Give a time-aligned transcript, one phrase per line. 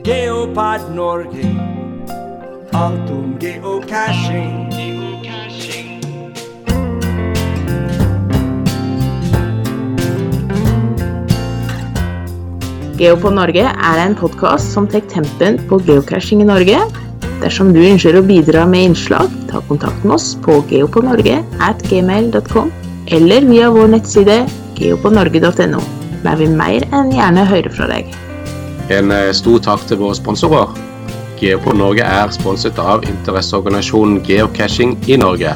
[0.00, 1.44] Geopod Norge.
[2.72, 4.72] Alt om geocaching.
[12.96, 16.80] Geopod Norge er en podkast som tar tempen på geocaching i Norge.
[17.44, 22.72] Dersom du ønsker å bidra med innslag, ta kontakt med oss på geopodnorge at gmail.com
[23.12, 24.42] eller via vår nettside
[24.80, 25.86] geopodnorge.no.
[26.24, 28.31] Der vi mer enn gjerne høre fra deg.
[28.92, 30.72] En eh, stor takk til våre sponsorer.
[31.40, 35.54] Geopod Norge er sponset av interesseorganisasjonen Geocaching i Norge.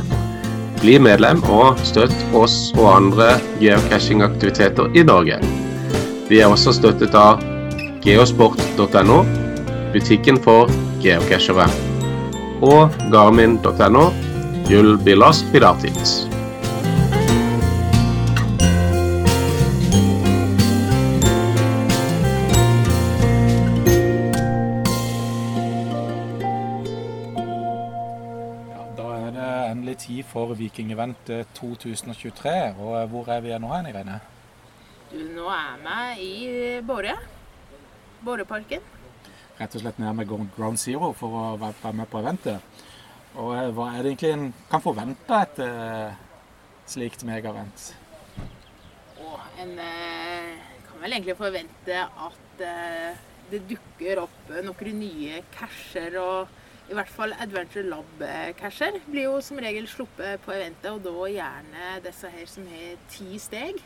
[0.80, 5.38] Bli medlem og støtt oss og andre geocachingaktiviteter i Norge.
[6.30, 7.42] Vi er også støttet av
[8.06, 9.18] geosport.no,
[9.94, 10.72] butikken for
[11.04, 11.68] geocachere,
[12.66, 14.08] og garmin.no,
[14.70, 16.24] Jull Bilas Pilatis.
[30.36, 32.74] For Viking Event eh, 2023.
[32.76, 34.18] Og eh, hvor er vi nå hen, Irene?
[35.08, 36.42] Du, nå er vi i
[36.84, 37.14] Båre.
[38.26, 38.84] Båreparken.
[39.56, 42.82] Rett og slett nede med Ground Zero for å være med på eventet.
[43.36, 46.20] Og eh, hva er det egentlig en kan forvente eh,
[46.92, 47.88] slikt megavent?
[49.16, 50.52] Åh, en eh,
[50.90, 56.20] kan vel egentlig forvente at eh, det dukker opp eh, noen nye casher.
[56.20, 60.90] Og i hvert fall Adventure Lab-casher blir jo som regel sluppet på eventet.
[60.92, 63.80] Og da gjerne disse her som har ti steg.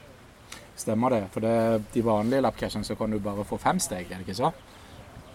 [0.80, 1.22] Stemmer det?
[1.32, 1.54] For det,
[1.94, 4.52] de vanlige lab-cashene så kan du bare få fem steg, er det ikke så?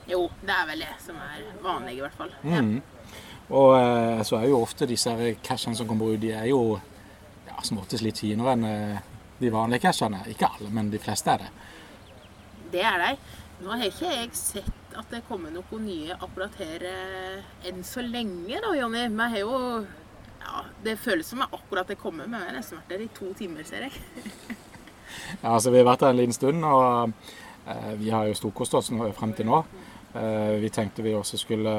[0.10, 2.36] Jo, det er vel det som er vanlig, i hvert fall.
[2.44, 2.76] Mhm.
[3.46, 5.12] Og eh, så er jo ofte disse
[5.46, 6.80] cashene som kommer ut, de er jo
[7.46, 9.04] ja, som oftest litt finere enn eh,
[9.38, 10.24] de vanlige cashene.
[10.32, 11.52] Ikke alle, men de fleste er det.
[12.74, 13.12] Det er de.
[13.62, 18.04] Nå har ikke jeg sett at det kommer noen nye akkurat her eh, enn så
[18.06, 19.08] lenge, da, Jonny.
[19.12, 19.56] Vi har jo
[20.46, 23.34] ja, Det føles som akkurat det kommer, men vi har nesten vært der i to
[23.38, 23.96] timer, ser jeg.
[25.42, 27.14] Ja, altså Vi har vært der en liten stund, og
[27.72, 29.62] eh, vi har jo storkost oss frem til nå.
[30.16, 31.72] Eh, vi tenkte vi også skulle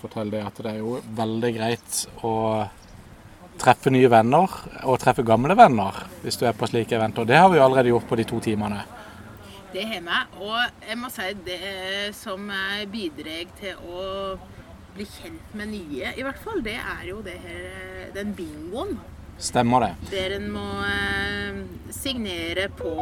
[0.00, 2.34] fortelle det at det er jo veldig greit å
[3.60, 4.54] treffe nye venner
[4.88, 7.28] og treffe gamle venner hvis du er på slike eventer.
[7.28, 8.80] Det har vi jo allerede gjort på de to timene.
[9.72, 10.18] Det har vi.
[10.44, 11.60] Og jeg må si det
[12.16, 12.50] som
[12.92, 14.02] bidrar til å
[14.92, 18.98] bli kjent med nye, i hvert fall, det er jo det her, den bingoen.
[19.42, 19.92] Stemmer det.
[20.12, 22.92] Der en må eh, signere på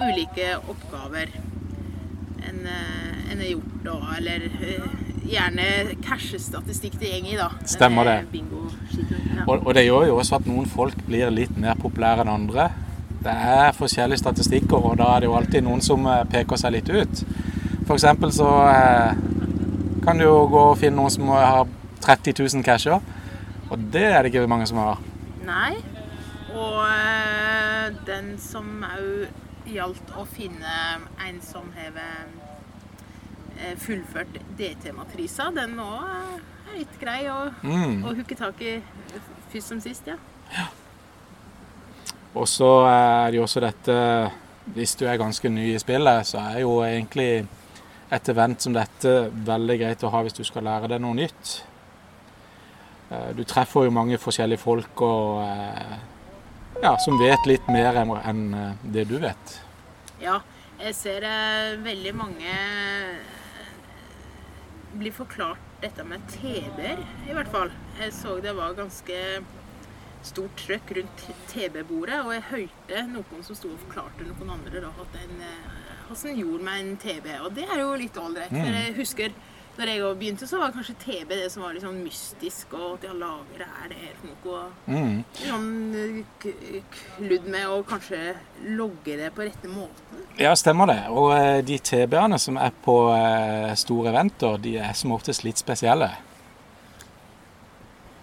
[0.00, 1.30] ulike oppgaver
[2.48, 3.98] en, eh, en har gjort, da.
[4.16, 4.88] Eller eh,
[5.30, 5.66] gjerne
[6.02, 7.50] cashestatistikk det går i, da.
[7.68, 8.18] Stemmer det.
[8.40, 9.44] Ja.
[9.46, 12.70] Og, og det gjør jo også at noen folk blir litt mer populære enn andre.
[13.20, 16.72] Det er forskjellige statistikker, og da er det jo alltid noen som eh, peker seg
[16.78, 17.22] litt ut.
[17.90, 19.18] Eksempel så eh,
[20.04, 21.66] kan du jo gå og finne noen som har
[22.00, 23.00] 30 000 casher,
[23.70, 25.02] og det er det ikke mange som har.
[25.44, 25.74] Nei.
[26.54, 30.72] Og eh, den som òg gjaldt å finne
[31.26, 31.98] en som har
[33.78, 38.00] fullført DT-matrisa, den òg er litt grei å, Mm.
[38.08, 38.78] å hooke tak i
[39.52, 40.16] først som sist, ja.
[40.56, 40.64] ja.
[42.34, 43.96] Og så er det jo også dette
[44.70, 47.46] Hvis du er ganske ny i spillet, så er jo egentlig
[48.10, 49.10] et event som dette
[49.46, 51.52] veldig greit å ha hvis du skal lære deg noe nytt.
[53.10, 55.96] Eh, Du treffer jo mange forskjellige folk og, eh,
[56.82, 59.56] ja, som vet litt mer enn eh, det du vet.
[60.22, 60.40] Ja,
[60.78, 62.54] jeg ser eh, veldig mange
[64.98, 66.98] blir forklart dette med TB-er,
[67.30, 67.70] i hvert fall.
[68.00, 69.18] Jeg så det var ganske
[70.26, 71.22] stort trøkk rundt
[71.52, 75.78] TB-bordet, og jeg hørte noen som sto og forklarte noen andre da, at en, eh,
[76.08, 77.30] hvordan en gjorde meg en TB.
[77.44, 78.52] Og det er jo litt ålreit.
[78.52, 79.40] For jeg husker
[79.80, 83.06] når jeg begynte, så var kanskje TB det som var litt sånn mystisk, og at
[83.06, 84.64] ja, lager er det her for noe?
[84.90, 85.22] Mm.
[86.50, 88.34] Eh, kludd med å kanskje
[88.76, 90.26] logge det på rette måten.
[90.40, 90.98] Ja, stemmer det.
[91.08, 95.62] Og eh, de TB-ene som er på eh, store eventer, de er som oftest litt
[95.62, 96.10] spesielle.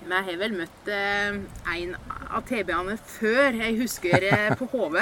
[0.07, 1.37] Men jeg har vel møtt eh,
[1.75, 1.95] en
[2.31, 3.57] av TB-ene før.
[3.59, 5.01] Jeg husker eh, på HV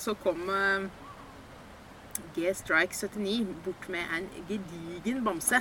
[0.00, 0.86] så kom eh,
[2.32, 5.60] G-Strike 79 bort med en gedigen bamse.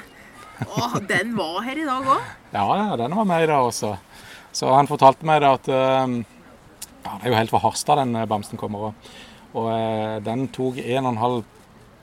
[0.64, 2.30] Og den var her i dag òg.
[2.54, 3.92] Ja, ja, den var med i dag også.
[4.56, 8.92] Så han fortalte meg at Ja, det er jo helt fra Harstad den bamsen kommer.
[8.92, 9.12] Og,
[9.58, 11.44] og den tok en og en halv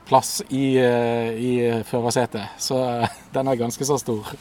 [0.09, 1.51] plass i, i
[1.87, 2.61] førersetet.
[2.61, 2.77] Så
[3.35, 4.35] den er ganske så stor.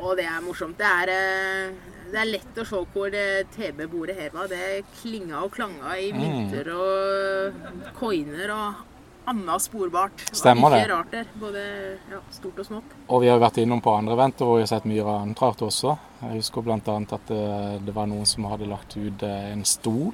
[0.00, 0.78] Og det er morsomt.
[0.78, 3.14] Det er, eh, det er lett å se hvor
[3.54, 4.48] TB-bordet her var.
[4.50, 8.82] Det klinga og klanga i mynter og coiner og
[9.30, 10.24] annet sporbart.
[10.30, 11.26] Det var ikke rart der.
[11.40, 11.64] Både
[12.10, 12.94] ja, stort og smått.
[13.08, 15.64] Og vi har vært innom på andre eventer hvor vi har sett mye annet rart
[15.64, 15.96] også.
[16.20, 16.78] Jeg husker bl.a.
[16.78, 17.42] at det,
[17.86, 20.12] det var noen som hadde lagt ut eh, en stol.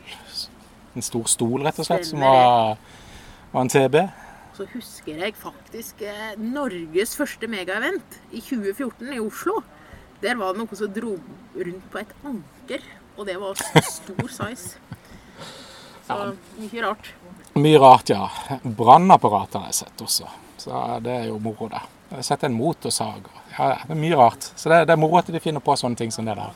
[0.94, 2.78] En stor stol, rett og slett, Stemmer som var,
[3.52, 3.98] var en TB.
[4.60, 9.54] Så husker jeg faktisk eh, Norges første megaevent i 2014 i Oslo.
[10.20, 11.14] Der var det noen som dro
[11.56, 12.84] rundt på et anker,
[13.16, 14.74] og det var stor size.
[16.04, 16.18] Så
[16.58, 17.08] mye rart.
[17.56, 18.26] Mye rart, ja.
[18.66, 20.28] Brannapparat har jeg sett også.
[20.60, 21.80] Så det er jo moro, det.
[22.10, 23.32] Jeg har sett en motorsag.
[23.56, 24.50] Ja, det er mye rart.
[24.60, 26.52] Så det, det er moro at de finner på sånne ting som det der.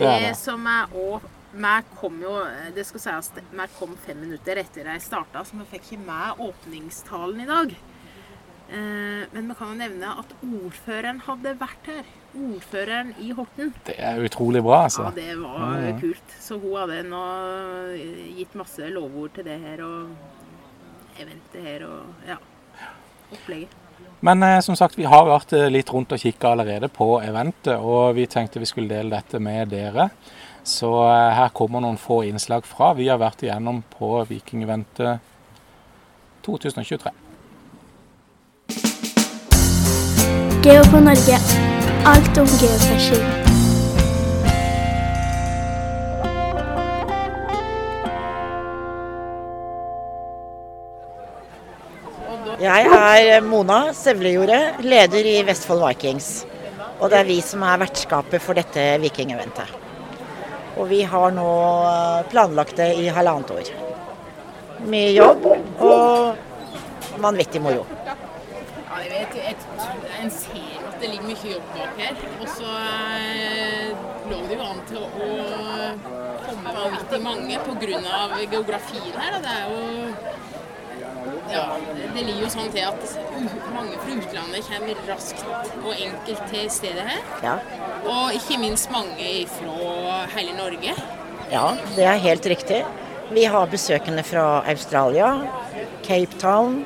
[0.00, 0.36] Det er Det det.
[0.40, 2.32] som er òg Vi kom jo
[2.74, 6.06] Det skal sies at vi kom fem minutter etter jeg starta, så vi fikk ikke
[6.06, 7.74] med åpningstalen i dag.
[8.72, 12.06] Eh, Men vi kan jo nevne at ordføreren hadde vært her.
[12.32, 13.74] Ordføreren i Horten.
[13.84, 15.10] Det er utrolig bra, altså.
[15.10, 16.36] Ja, det var kult.
[16.40, 17.24] Så hun hadde nå
[18.38, 22.38] gitt masse lovord til det her og eventet her og ja,
[23.32, 23.76] opplegget.
[24.24, 27.76] Men eh, som sagt, vi har vært eh, litt rundt og kikka allerede på eventet,
[27.76, 30.08] og vi tenkte vi skulle dele dette med dere.
[30.64, 32.92] Så eh, her kommer noen få innslag fra.
[32.94, 35.18] Vi har vært igjennom på Vikingeventet
[36.46, 37.10] 2023.
[40.62, 41.38] Geo på Norge.
[42.06, 43.26] Alt om geocaching.
[52.62, 56.44] Jeg er Mona Sevlejordet, leder i Vestfold Vikings.
[57.02, 59.91] Og det er vi som er vertskapet for dette vikingeventet.
[60.76, 61.48] Og vi har nå
[61.88, 63.72] eh, planlagt det i halvannet år.
[64.92, 67.84] Med jobb og vanvittig moro.
[68.06, 68.16] Ja,
[69.02, 69.56] jeg vet, jeg,
[70.22, 72.24] En ser at det ligger mye jobb bak her.
[72.40, 72.72] Og så
[73.18, 73.92] eh,
[74.30, 75.12] lå det jo an til å
[76.46, 78.18] komme vanvittig mange pga.
[78.50, 79.38] geografien her.
[79.38, 79.40] Da.
[79.46, 80.51] det er jo
[81.52, 81.64] ja,
[82.14, 83.14] det ligger jo sånn til at
[83.74, 85.44] mange fra utlandet kommer raskt
[85.82, 87.22] og enkelt til stedet her.
[87.44, 87.54] Ja,
[88.08, 90.94] Og ikke minst mange fra hele Norge.
[91.52, 91.66] ja,
[91.96, 92.82] det er helt riktig.
[93.32, 95.28] Vi har besøkende fra Australia,
[96.02, 96.84] Cape Town,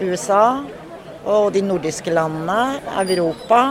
[0.00, 0.60] USA
[1.24, 3.62] og de nordiske landene, Europa.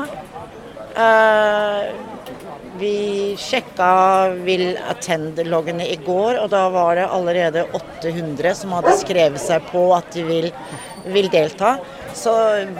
[2.78, 3.90] Vi sjekka
[4.46, 9.82] Will Attend-loggene i går, og da var det allerede 800 som hadde skrevet seg på
[9.96, 10.48] at de vil,
[11.10, 11.78] vil delta.
[12.18, 12.34] Så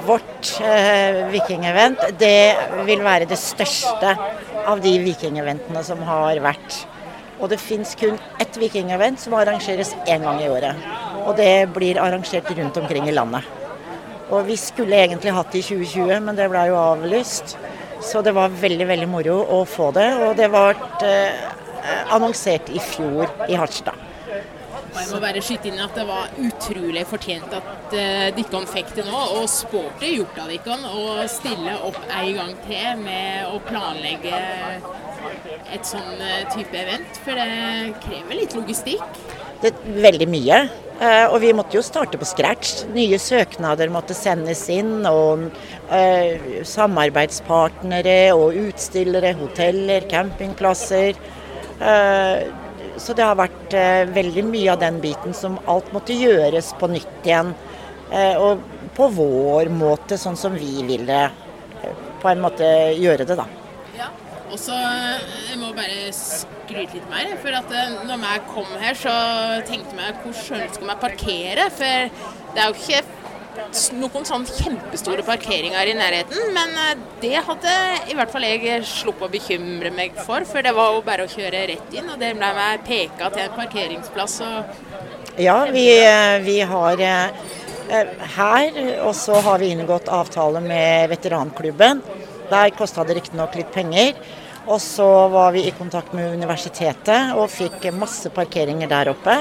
[0.06, 2.54] vårt eh, vikingevent det
[2.86, 4.14] vil være det største
[4.68, 6.78] av de vikingeventene som har vært.
[7.42, 10.78] Og det fins kun ett vikingevent som arrangeres én gang i året.
[11.26, 13.50] Og det blir arrangert rundt omkring i landet.
[14.30, 17.56] Og vi skulle egentlig hatt det i 2020, men det ble jo avlyst.
[18.02, 20.10] Så det var veldig, veldig moro å få det.
[20.26, 20.66] Og det ble
[21.08, 21.48] eh,
[22.14, 24.06] annonsert i fjor i Harstad.
[24.98, 29.06] Jeg må bare skyte inn at det var utrolig fortjent at uh, dere fikk det
[29.06, 29.20] nå.
[29.38, 34.42] Og sporty gjort av dere å stille opp en gang til med å planlegge
[35.74, 37.22] et sånn eh, type event.
[37.26, 39.22] For det krever litt logistikk.
[39.62, 40.62] Det er veldig mye.
[40.98, 42.88] Eh, og vi måtte jo starte på scratch.
[42.96, 45.06] Nye søknader måtte sendes inn.
[45.06, 45.48] Og
[45.92, 51.20] uh, samarbeidspartnere og utstillere, hoteller, campingplasser.
[51.78, 52.48] Uh,
[52.98, 53.76] så det har vært
[54.10, 57.52] veldig mye av den biten som alt måtte gjøres på nytt igjen.
[58.42, 58.64] Og
[58.98, 61.20] på vår måte, sånn som vi ville
[62.24, 62.66] på en måte
[62.98, 63.46] gjøre det, da.
[64.48, 67.34] Og så eh, jeg må bare skryte litt mer.
[67.42, 69.14] For at eh, når jeg kom her, så
[69.68, 71.70] tenkte jeg hvor skjønt skal jeg parkere?
[71.76, 72.12] For
[72.56, 73.04] det er jo ikke
[73.98, 76.54] noen sånn kjempestore parkeringer i nærheten.
[76.56, 77.76] Men eh, det hadde
[78.08, 80.48] i hvert fall jeg sluppet å bekymre meg for.
[80.48, 83.48] For det var jo bare å kjøre rett inn, og det ble jeg peka til
[83.50, 84.42] en parkeringsplass.
[85.38, 85.90] Ja, vi,
[86.48, 87.04] vi har
[88.36, 92.02] her, og så har vi inngått avtale med veteranklubben.
[92.52, 94.14] Der kosta det riktignok litt penger.
[94.68, 99.40] Og så var vi i kontakt med universitetet og fikk masse parkeringer der oppe.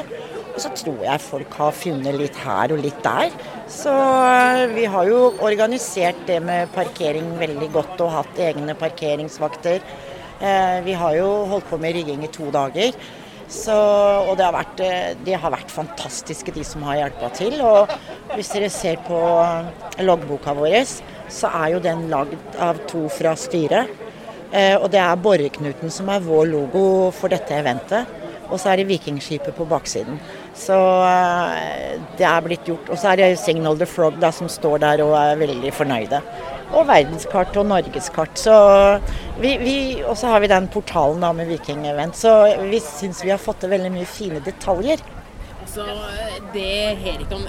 [0.54, 3.34] Og så tror jeg folk har funnet litt her og litt der.
[3.68, 9.82] Så eh, vi har jo organisert det med parkering veldig godt og hatt egne parkeringsvakter.
[10.40, 12.96] Eh, Vi har jo holdt på med rigging i to dager.
[13.46, 17.60] Så, og det har, vært, eh, de har vært fantastiske, de som har hjulpet til.
[17.62, 17.92] Og
[18.32, 19.20] hvis dere ser på
[20.02, 20.78] loggboka vår,
[21.32, 23.90] så er jo den lagd av to fra styret.
[24.52, 28.06] Eh, og det er Borreknuten som er vår logo for dette eventet.
[28.46, 30.20] Og så er det Vikingskipet på baksiden.
[30.54, 32.92] Så eh, det er blitt gjort.
[32.92, 36.22] Og så er det Signal the Frog da, som står der og er veldig fornøyde.
[36.76, 38.38] Og verdenskart og norgeskart.
[38.38, 38.54] Så
[39.42, 42.18] vi, vi, og så har vi den portalen da med vikingevent.
[42.18, 42.38] Så
[42.70, 45.02] vi syns vi har fått til veldig mye fine detaljer.
[45.76, 47.42] Og Altså, det om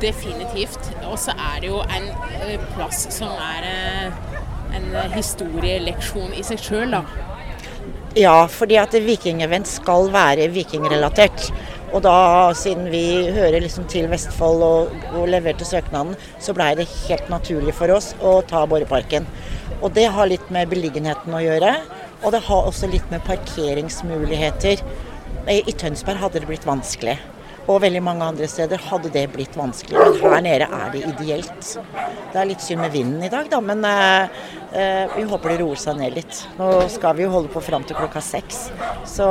[0.00, 0.80] definitivt.
[1.10, 2.06] Og så er det jo en
[2.40, 4.32] eh, plass som er eh,
[4.78, 7.02] en historieleksjon i seg sjøl, da.
[8.16, 11.50] Ja, fordi at Vikingevent skal være vikingrelatert.
[11.92, 12.14] Og da,
[12.56, 17.74] siden vi hører liksom til Vestfold og, og leverte søknaden, så blei det helt naturlig
[17.76, 19.28] for oss å ta Borreparken.
[19.82, 21.76] Og det har litt med beliggenheten å gjøre.
[22.24, 24.80] Og det har også litt med parkeringsmuligheter.
[25.52, 27.18] I Tønsberg hadde det blitt vanskelig.
[27.64, 29.96] Og veldig mange andre steder hadde det blitt vanskelig.
[29.96, 31.70] Men her nede er det ideelt.
[32.32, 34.40] Det er litt synd med vinden i dag, da, men eh,
[34.76, 36.42] eh, vi håper det roer seg ned litt.
[36.58, 38.66] Nå skal vi jo holde på fram til klokka seks.
[39.08, 39.30] Så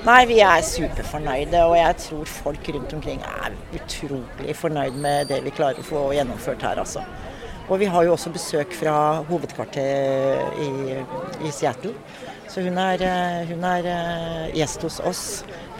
[0.00, 5.42] Nei, vi er superfornøyde, og jeg tror folk rundt omkring er utrolig fornøyd med det
[5.44, 7.02] vi klarer å få gjennomført her, altså.
[7.68, 8.94] Og vi har jo også besøk fra
[9.28, 10.70] hovedkvarteret i,
[11.44, 11.92] i Seattle.
[12.48, 15.22] Så hun er, eh, hun er eh, gjest hos oss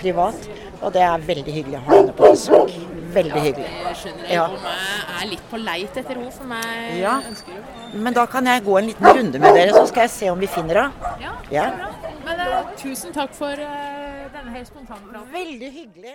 [0.02, 0.36] privat,
[0.82, 2.72] og det er veldig hyggelig å ha henne på besøk.
[3.10, 3.70] Veldig hyggelig.
[3.84, 4.34] Det skjønner det.
[4.36, 4.44] Ja.
[4.54, 7.16] Jeg er litt på leit etter henne, for meg Ja.
[7.26, 10.10] ønsker jo Men da kan jeg gå en liten runde med dere, så skal jeg
[10.10, 11.14] se om vi finner henne.
[11.20, 11.70] Ja, Ja.
[11.76, 11.88] bra.
[12.24, 15.32] Men uh, tusen takk for uh, denne helt spontane praten.
[15.32, 16.14] Veldig hyggelig.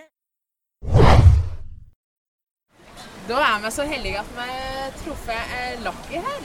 [3.28, 6.40] Da er vi så heldige at vi har truffet eh, Lucky her.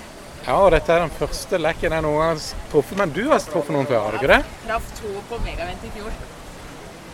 [0.47, 2.39] Ja, og dette er den første lekken jeg noen gang har
[2.71, 2.97] truffet.
[2.97, 4.39] Men du har truffet noen før, har du ikke det?
[4.65, 6.11] Traff to på Megavent i fjor.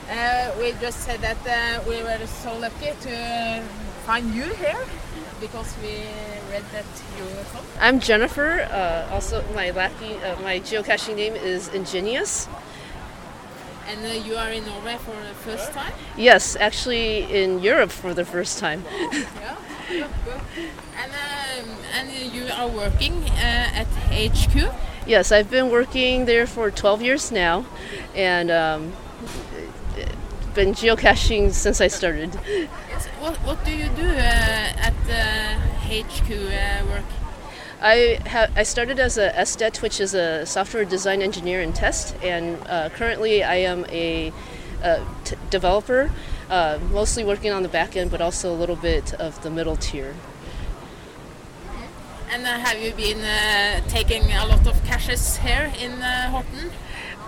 [0.10, 3.62] Uh, we just said that uh, we were so lucky to
[4.06, 4.80] find you here
[5.42, 6.00] because we
[6.50, 6.86] read that
[7.18, 7.66] you were from.
[7.82, 8.62] I'm Jennifer.
[8.72, 12.48] Uh, also, my Latin, uh, my geocaching name is Ingenious.
[13.90, 15.94] And uh, you are in Norway for the first time?
[16.16, 18.84] Yes, actually in Europe for the first time.
[19.90, 20.06] Yeah.
[20.06, 20.70] good, good.
[21.00, 24.74] And, um, and you are working uh, at HQ?
[25.06, 27.66] yes, I've been working there for 12 years now,
[28.14, 28.92] and um,
[30.58, 32.34] been geocaching since I started.
[33.22, 37.10] What, what do you do uh, at uh, HQ uh, work?
[37.80, 42.16] I ha- I started as a SDET, which is a software design engineer and test,
[42.24, 44.34] and uh, currently I am a,
[44.84, 46.10] uh t- developer,
[46.50, 49.76] uh, mostly working on the back end, but also a little bit of the middle
[49.76, 50.16] tier.
[52.32, 56.72] And uh, have you been uh, taking a lot of caches here in uh, Horten?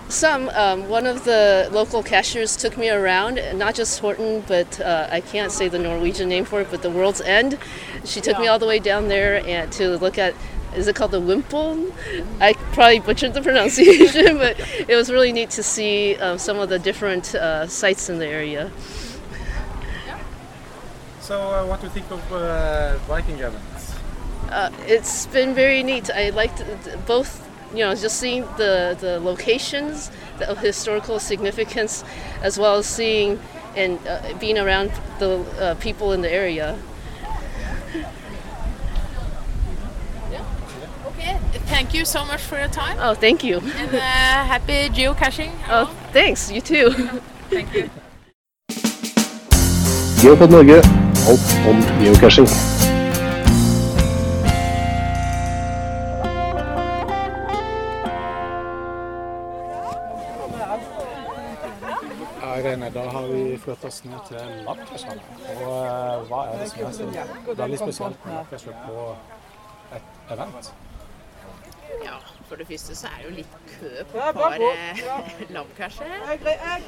[0.09, 5.07] Some, um, one of the local cashiers took me around, not just Horton, but uh,
[5.11, 7.59] I can't say the Norwegian name for it, but the World's End.
[8.05, 10.33] She took me all the way down there and to look at,
[10.75, 11.93] is it called the Wimpel?
[12.41, 16.69] I probably butchered the pronunciation, but it was really neat to see um, some of
[16.69, 18.71] the different uh, sites in the area.
[21.21, 23.93] So, uh, what do you think of uh, Viking events?
[24.49, 26.09] Uh, it's been very neat.
[26.09, 26.63] I liked
[27.05, 32.03] both, you know, just seeing the, the locations the historical significance,
[32.41, 33.39] as well as seeing
[33.75, 36.77] and uh, being around the uh, people in the area.
[40.31, 40.43] yeah.
[41.05, 42.97] Okay, thank you so much for your time.
[42.99, 43.57] Oh, thank you.
[43.59, 45.51] And uh, happy geocaching.
[45.69, 46.51] Oh, thanks.
[46.51, 46.91] You too.
[47.49, 47.89] Thank you.
[50.19, 50.81] Geopod Norge,
[51.27, 52.68] alt om geocaching.
[62.93, 65.23] Da har vi flyttet oss ned til Lappkjøsvann.
[65.55, 69.07] Og eh, hva er det som er så veldig spesielt med Lappkjøsvann på
[69.97, 70.71] et event?
[72.05, 72.17] Ja,
[72.47, 75.01] for det første så er det jo litt kø på et par eh,
[75.49, 76.11] lammkasjer.
[76.43, 76.83] Det er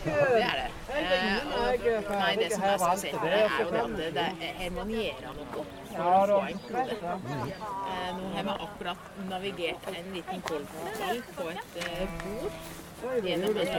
[0.60, 0.68] det.
[0.90, 4.76] Nei, og for det som er spesielt er jo det at det, det er, her
[4.76, 5.10] må noe
[5.48, 5.66] for
[6.06, 7.00] å få en kode.
[7.32, 12.81] Eh, nå har vi akkurat navigert en liten koldkontroll på et eh, bord
[13.24, 13.78] gjennom en eh,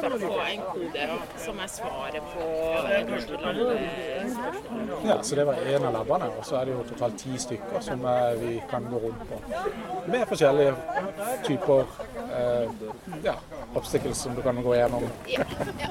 [0.00, 1.08] for få en kode
[1.44, 2.44] som er svaret på
[3.08, 3.34] kanskje.
[5.08, 7.80] Ja, så det var en av labbene, og så er det jo totalt ti stykker
[7.80, 9.40] som eh, vi kan gå rundt på.
[10.06, 10.74] Med forskjellige
[11.46, 11.84] typer
[12.24, 12.68] eh,
[13.24, 13.36] ja,
[13.74, 15.08] obstacles som du kan gå gjennom.
[15.26, 15.44] Ja,
[15.80, 15.90] ja.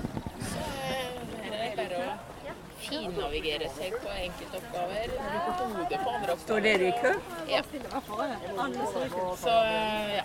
[0.53, 5.07] Så her er det bare å finnavigere seg på enkeltoppgaver.
[5.09, 6.43] Bruke hodet på andre oppgaver.
[6.45, 7.13] Står dere i kø?
[7.49, 7.61] Ja.
[9.37, 9.49] Så
[10.13, 10.23] ja.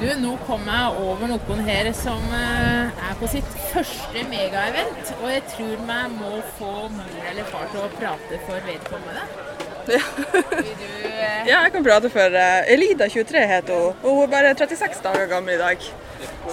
[0.00, 5.14] Du, nå kom jeg over noen her som eh, er på sitt første megaevent.
[5.20, 9.51] Og jeg tror vi må få mor eller far til å prate for vedkommende.
[9.88, 14.54] Eh, Ja, jeg kan prate for eh, Elida, 23 heter hun, og hun er bare
[14.54, 15.78] 36 dager gammel i dag.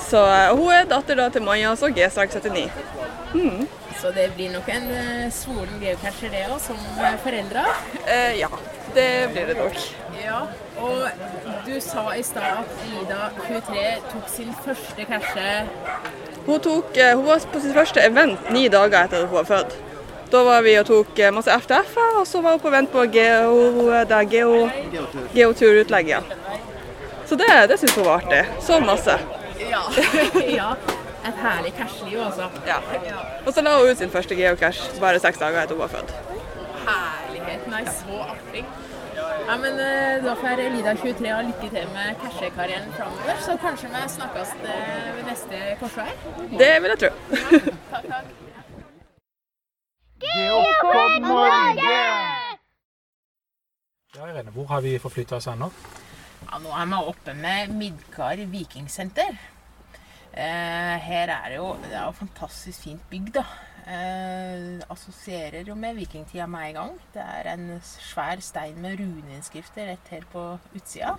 [0.10, 2.72] Så eh, hun er datter da til Maja, så G-slag 79.
[4.02, 4.88] Så det blir nok en
[5.36, 6.78] svoren geocacher det òg, som
[7.24, 7.66] foreldre.
[8.08, 8.50] Eh, ja.
[8.96, 9.76] Det blir det nok.
[10.24, 10.40] Ja,
[10.82, 11.04] og
[11.68, 13.84] du sa i stad at Elida 23
[14.14, 15.52] tok sin første cashe.
[16.48, 19.78] Hun, tok, hun var på sitt første event ni dager etter at hun var født.
[20.32, 23.06] Da var vi og tok eh, masse FTF-er, og så var hun på vent på
[23.14, 24.70] geo, er geo,
[25.34, 26.12] geoturutlegg.
[26.14, 26.22] Ja.
[27.26, 28.44] Så det, det syns hun var artig.
[28.62, 29.20] Så masse.
[29.70, 29.82] Ja.
[30.60, 30.74] ja.
[31.28, 32.50] Et herlig cashliv, altså.
[32.68, 32.78] Ja.
[33.46, 36.14] Og så la hun ut sin første geocache bare seks dager etter hun var født.
[36.86, 37.68] Herlighet.
[37.74, 38.64] Nei, så artig.
[39.48, 43.42] Ja, men eh, Da får Lida 23 ha lykke til med cashekarrieren framover.
[43.46, 46.12] Så kanskje vi snakkes eh, ved neste korsvei.
[46.58, 47.16] Det vil jeg tro.
[47.90, 48.39] Takk, takk.
[50.20, 52.00] Geopod Norge!
[54.16, 55.70] Ja, Irene, hvor har vi forflytta oss ennå?
[56.44, 59.38] Ja, nå er vi oppe med Midgard vikingsenter.
[60.34, 63.46] Eh, her er det jo det er jo fantastisk fint bygg, da.
[63.88, 66.94] Eh, assosierer jo med vikingtida med en gang.
[67.16, 70.46] Det er en svær stein med runeinnskrifter rett her på
[70.76, 71.16] utsida.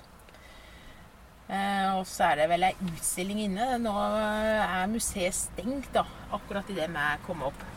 [1.49, 3.73] Eh, og så er det vel ei utstilling inne.
[3.81, 6.05] Nå er museet stengt, da,
[6.37, 7.71] akkurat idet vi kommer opp.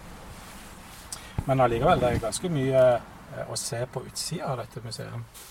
[1.48, 5.44] Men allikevel, det er ganske mye eh, å se på utsida av dette museet.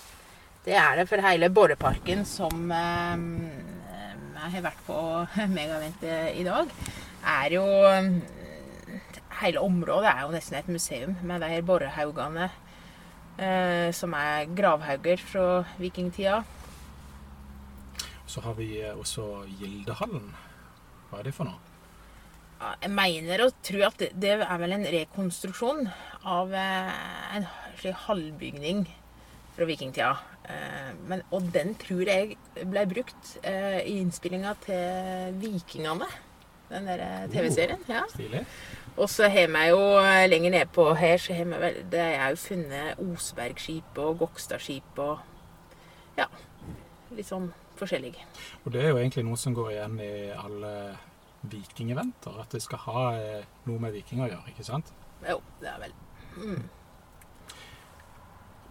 [0.63, 3.25] Det er det for hele Borreparken som eh,
[4.43, 4.99] jeg har vært på
[5.55, 6.71] Megavent i dag,
[7.23, 8.15] er jo eh,
[9.43, 12.45] Hele området er jo nesten et museum med de her borrehaugene
[13.41, 15.47] eh, som er gravhauger fra
[15.81, 16.43] vikingtida.
[18.29, 20.29] Så har vi eh, også Gildehallen.
[21.09, 21.72] Hva er det for noe?
[22.63, 25.89] Ja, Jeg mener og tror at det, er vel en rekonstruksjon
[26.31, 27.47] av eh, en
[28.05, 28.85] halvbygning
[29.57, 30.13] fra vikingtida.
[30.47, 36.07] Eh, men, og den tror jeg ble brukt eh, i innspillinga til Vikingene.
[36.71, 37.83] Den der TV-serien.
[37.91, 38.05] ja.
[38.15, 38.45] Stilig.
[38.95, 39.83] Og så har vi jo
[40.31, 45.17] lenger nedpå her så har vi Det er jo funnet Osbergskip og Gokstadskip og
[46.15, 46.31] Ja.
[47.11, 48.15] Litt sånn forskjellig.
[48.63, 50.77] Og det er jo egentlig noe som går igjen i alle
[51.43, 52.39] vikingeventer.
[52.41, 54.93] At det skal ha eh, noe med vikinger å gjøre, ikke sant?
[55.23, 55.93] Jo, det er vel
[56.35, 56.63] mm.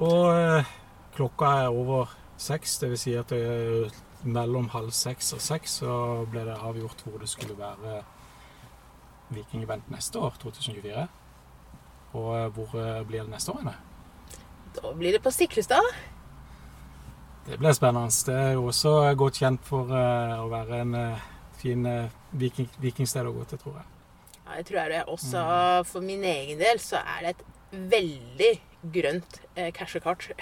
[0.02, 0.72] Og eh,
[1.16, 3.04] klokka er over seks, dvs.
[3.04, 5.94] Si at det er mellom halv seks og seks så
[6.30, 8.00] ble det avgjort hvor det skulle være
[9.32, 11.06] vikingevent neste år, 2024.
[12.18, 13.62] Og eh, hvor blir det neste år?
[13.62, 13.76] Henne?
[14.72, 15.92] Da blir det på Stiklestad.
[17.46, 18.08] Det blir spennende.
[18.26, 20.94] Det er jo også godt kjent for å være en
[21.62, 23.88] fin eh, viking, vikingsted å gå til, tror jeg.
[24.42, 25.46] Ja, det tror jeg det også
[25.88, 27.44] for min egen del så er det et
[27.94, 28.52] veldig
[28.92, 30.32] grønt eh, cashekart.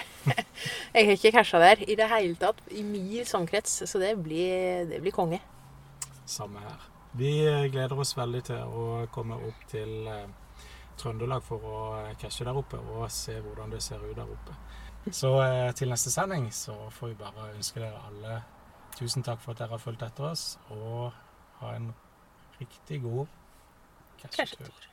[0.94, 4.88] jeg har ikke casha der i det hele tatt i min samkrets, så det blir,
[4.90, 5.40] det blir konge.
[6.24, 6.86] Samme her.
[7.12, 7.32] Vi
[7.72, 10.28] gleder oss veldig til å komme opp til eh,
[11.00, 14.56] Trøndelag for å eh, cashe der oppe og se hvordan det ser ut der oppe.
[15.16, 18.40] Så eh, til neste sending så får vi bare ønske dere alle
[19.00, 20.44] tusen takk for at dere har fulgt etter oss,
[20.76, 21.12] og
[21.62, 21.90] ha en
[22.60, 23.26] riktig god
[24.20, 24.89] cashetur.